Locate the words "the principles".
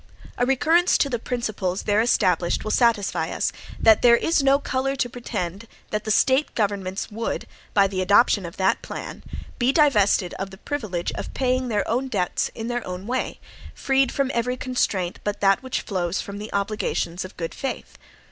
1.11-1.83